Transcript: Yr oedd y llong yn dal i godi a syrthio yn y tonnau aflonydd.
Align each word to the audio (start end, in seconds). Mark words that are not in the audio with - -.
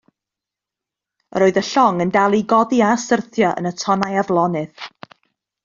Yr 1.39 1.45
oedd 1.47 1.59
y 1.61 1.63
llong 1.67 2.01
yn 2.07 2.13
dal 2.17 2.37
i 2.39 2.41
godi 2.55 2.81
a 2.87 2.89
syrthio 3.05 3.53
yn 3.61 3.71
y 3.73 3.73
tonnau 3.85 4.19
aflonydd. 4.25 4.85